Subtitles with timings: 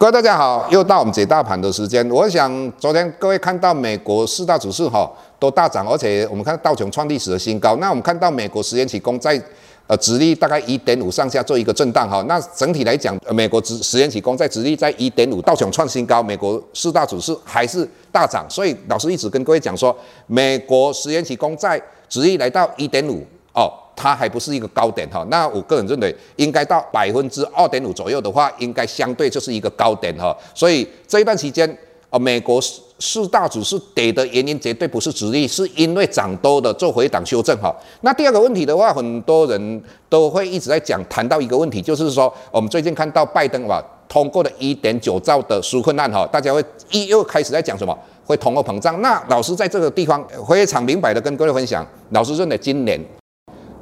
[0.00, 2.08] 各位大家好，又到我们解大盘的时间。
[2.08, 5.06] 我想昨天各位看到美国四大指数哈
[5.38, 7.76] 都大涨，而且我们看到道琼创历史的新高。
[7.76, 9.38] 那我们看到美国十年期公债
[9.86, 12.24] 呃殖利大概一点五上下做一个震荡哈。
[12.26, 18.46] 那整体来讲，美国十十年期公债殖利在一点五，道琼创新高，美国四大指数还是大涨。
[18.48, 19.94] 所以老师一直跟各位讲说，
[20.26, 23.22] 美国十年期公债殖利来到一点五
[23.52, 23.70] 哦。
[24.00, 30.34] 它还不是一个高点哈，那我个人认为应该到百分之二点五左右的话，应该相对就是一个高点哈。
[30.54, 31.68] 所以这一段期间
[32.08, 37.74] 啊，美国四四大指数跌的原因绝对不是殖利率，是因为涨多的做回档修正哈。
[38.00, 49.00] 那第二个问题的话，很多人都会一直在讲谈到一个问题，就是说我们最近看到拜登吧通过了一点九兆的纾困案哈，大家会一又开始在讲什么会通货膨胀。
[49.02, 52.98] 那老师在这个地方非常明白的跟各位分享，老师认为今年。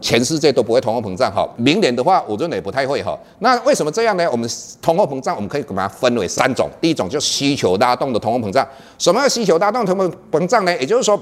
[0.00, 3.18] 全世界都不会通货膨胀，哈，明年的话，我认为也不太会，哈。
[3.40, 4.28] 那为什么这样呢？
[4.30, 4.48] 我们
[4.80, 6.70] 通货膨胀，我们可以把它分为三种。
[6.80, 8.66] 第一种就需求拉动的通货膨胀。
[8.98, 10.76] 什么叫需求拉动通货膨胀呢？
[10.78, 11.20] 也就是说，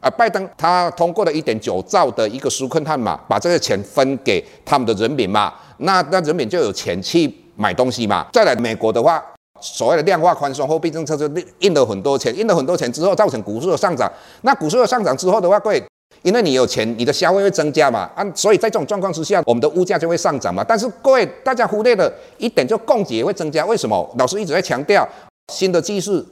[0.00, 8.26] 啊，拜登他通过了一点九兆的一个纾困案嘛，把这个钱分给他们的人民嘛，那那人民就有钱去买东西嘛。
[8.32, 9.22] 再来，美国的话，
[9.60, 14.10] 所谓的量化宽松货币政策就印了很多钱，印了很多钱之后，造成股市的上涨。
[14.42, 15.82] 那股市的上涨之后的话，各位。
[16.24, 20.64] 因为你有钱，你的消费会增加嘛，啊，所以在这种状况之下，我们的物价就会上涨嘛。
[20.66, 23.62] 但是各位大家忽略了一点，就供给也会增加。
[23.66, 24.10] 为什么？
[24.16, 25.06] 老师一直在强调
[25.52, 26.24] 新的技术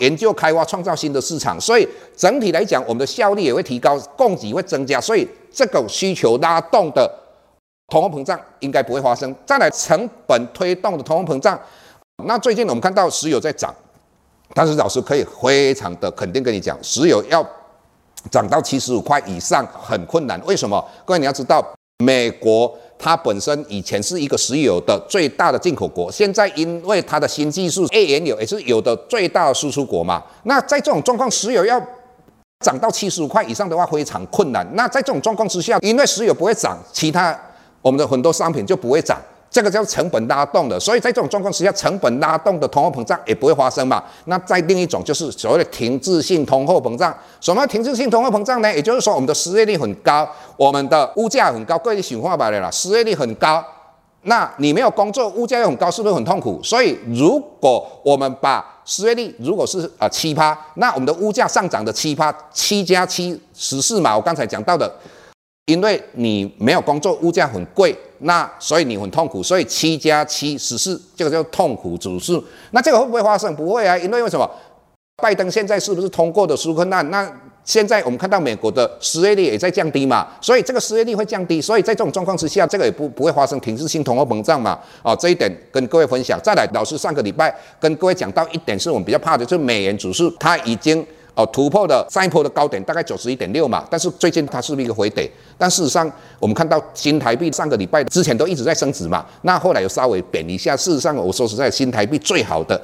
[0.00, 7.06] 研究开发，创造新的市场，所以整体来讲，我们的效率也会提高，供给会增加，所以这个需求拉动的
[7.88, 9.34] 通货膨胀应该不会发生。
[9.44, 11.60] 再来，成本推动的通货膨胀，
[12.24, 13.74] 那最近我们看到石油在涨，
[14.54, 17.46] 但是老师可以非常的肯定跟你讲，石油要。
[18.30, 20.84] 涨到七十五块以上很困难，为什么？
[21.04, 21.64] 各位你要知道，
[22.04, 30.22] 美国它本身以前是一个石油的最大的进口国，现在因为它的新技术页岩油也是有的最大的输出国嘛。
[30.44, 31.80] 那在这种状况，石油要
[32.64, 34.66] 涨到七十五块以上的话，非常困难。
[34.74, 37.38] 那在这种状况之下，因为石油不会涨，其他
[37.80, 39.16] 我们的很多商品就不会涨。
[39.50, 44.02] 这个叫成本拉动的，所以在这种状况之下，成本拉动的通货膨胀也不会发生嘛。
[44.26, 47.16] 那再另一种就是所谓的停滞性通货膨胀。
[47.40, 48.70] 什么停滞性通货膨胀呢？
[48.74, 51.78] 也就是说，我们的失业率很高，我们的物价很高。
[51.78, 53.64] 各位想明白了啦，失业率很高，
[54.22, 56.60] 那你没有工作，物价又很高，是不是很痛苦？
[56.62, 64.14] 所以，如果我们把失业率如果是啊七趴，那我们的物价上涨的七趴，七加七十四嘛。
[64.14, 64.92] 我刚才讲到的。
[65.66, 72.42] 因为你没有工作，物价很贵，那所以你很痛苦，所以七加七十四，这个叫痛苦指数。
[72.72, 73.54] 那这个会不会发生？
[73.54, 74.48] 不会啊，因为为什么？
[75.20, 77.08] 拜登现在是不是通过的纾困案？
[77.10, 77.28] 那
[77.64, 84.78] 现在我们看到美国的失业率也在降低嘛，所以这个失业率会降低，所以在这种状况之下，这个也不不会发生停滞性通货膨胀嘛。
[85.02, 86.40] 哦，这一点跟各位分享。
[86.42, 91.06] 再来，老师上个礼拜跟各位讲到一点，是我们比较怕的，就是美元指数它已经。
[91.38, 93.86] 哦，突破了上一波的高点，大概九十一点六嘛。
[93.88, 95.30] 但是最近它是不是一个回跌？
[95.56, 96.10] 但事实上，
[96.40, 99.24] 我们看到新台币上个礼拜之前都一直在升值嘛。
[99.42, 100.76] 那后来又稍微贬一下。
[100.76, 102.80] 事实上，我说实在，新台币最好的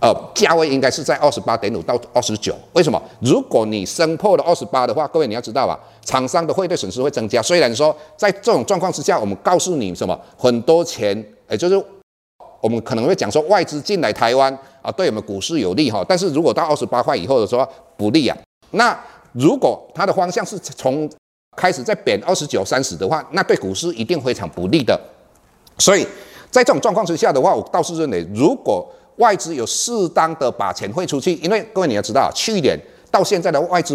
[0.00, 2.52] 呃价位应该是在二十八点五到二十九。
[2.72, 3.00] 为什么？
[3.20, 7.40] 如果你升破了二十八的话，各位你要知道啊，厂商的汇兑损失会增加。
[7.40, 11.84] 虽然说在这种状况之下，我们告诉你什么，很多钱，也就是
[12.62, 14.58] 我们可能会讲说外资进来台湾。
[14.80, 17.64] 啊，对我们股市有利哈，但是如果到二十八块以后的时候
[17.96, 18.36] 不利啊。
[18.72, 18.98] 那
[19.30, 21.08] 如果它的方向是从
[21.56, 25.00] 开始在贬二十九、三十的话，那对股市一定非常不利的。
[25.78, 26.02] 所以
[26.50, 28.84] 在这种状况之下的话，我倒是认为，如果
[29.18, 32.76] 外资有适当的把钱汇出去，因为各位你要知道，去年
[33.08, 33.94] 到现在的外资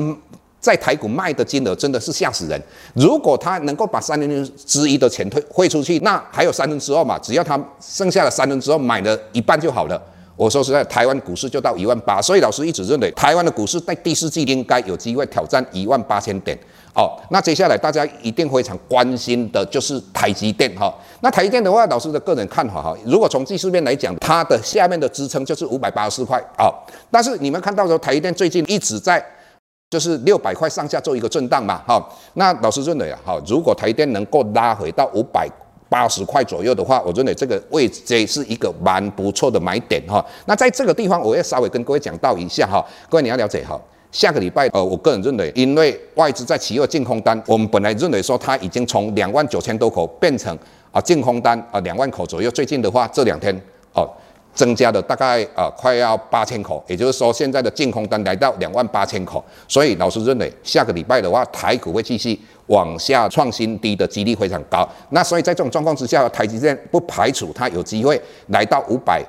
[0.60, 2.62] 在台股卖的金额真的是吓死人。
[2.94, 10.02] 如果他能够把三分之一的钱退汇出去，那还有三分之二嘛，只要他剩下的三分之二买了一半就好了。
[10.36, 16.56] 我说实在，台湾股市就到一万八，所以老师一直认为台湾的股市在第四季应该有机会挑战一万八千点。
[16.94, 20.94] 哦，那接下来大家一定非常关心的就是台积电哈。
[21.22, 26.72] 那台积电的话，老师的个人看法哈，如果从技术面来讲，它的下面的支撑就是五百八十四块啊。
[27.10, 29.24] 但是你们看到说台积电最近一直在
[29.90, 32.04] 就是六百块上下做一个震荡嘛，哈。
[32.34, 35.50] 那老师认为啊，哈，如果台电能够拉回到五百。
[35.90, 40.22] 八十块左右的话，我认为这个位置这是一个蛮不错的买点哈。
[40.46, 42.86] 那在这个地方，我要稍微跟各位讲到一下哈。
[43.10, 43.80] 各位你要了解哈，
[44.12, 50.54] 下个礼拜呃，我个人认为，因为外资在期货净空单，我们本来认为说它已经从两万九千多口变成
[50.92, 52.52] 啊净空单啊两万口左右。
[52.52, 53.58] 最近的话，这两天
[53.94, 54.06] 哦。
[54.58, 64.90] 增加的大概呃快要八千口，也就是说现在的净空单来到两万八千口，所以老师认为下个礼拜的话，台股会继续往下创新低的几率非常高。
[65.12, 69.24] 那所以在这种状况之下，台积电不排除它有机会来到五百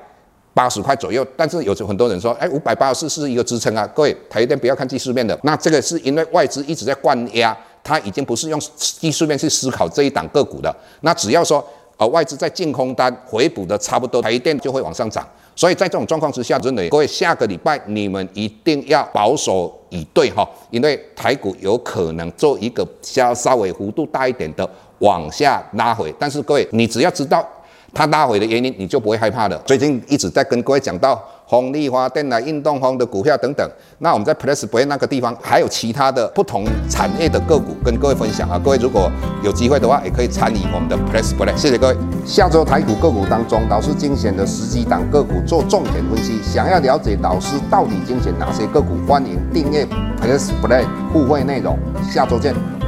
[0.55, 1.25] 八十块左右。
[1.37, 3.85] 但是有很多人说，哎，五百八十是一个支撑啊。
[3.95, 10.75] 各位，台积电不要看技术面的，那这个是因为外资一直在灌压，它已经不是用技术面去思考这一档个股的。
[11.01, 11.63] 那只要说，
[11.99, 15.27] 而，外资在净空单回补的差不多，台电就会往上涨。
[15.53, 24.67] 所以在这种状况之下，真的，各位下个礼拜你们一定要保守以对哈，因为台股有可能做一个稍稍微幅度大一点的
[24.99, 26.15] 往下拉回。
[26.17, 27.45] 但是各位，你只要知道
[27.93, 29.57] 它拉回的原因，你就不会害怕了。
[29.65, 31.21] 最近一直在跟各位讲到。
[31.49, 33.67] 风力发电啊，运动风的股票等等。
[33.97, 38.61] 那我们在 Press Play 那个地方还有其他的不同产业的个股跟各位分享啊。
[38.63, 39.11] 各位如果
[39.43, 41.57] 有机会的话，也可以参与我们的 Press Play。
[41.57, 41.97] 谢谢各位。
[42.23, 46.39] 下周台股个股当中，导师精选的十几档个股做重点分析。
[46.43, 49.87] 想要了解导师到底精选哪些个股，欢迎订阅
[50.21, 51.79] Press Play 互惠内容。
[52.13, 52.78] 下周见。